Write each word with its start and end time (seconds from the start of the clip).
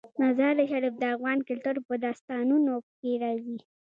مزارشریف 0.21 0.93
د 0.99 1.03
افغان 1.15 1.39
کلتور 1.49 1.75
په 1.87 1.93
داستانونو 2.05 2.73
کې 2.99 3.11
راځي. 3.23 3.57